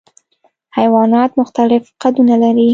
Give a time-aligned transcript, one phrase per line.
[0.77, 2.69] حیوانات مختلف قدونه لري.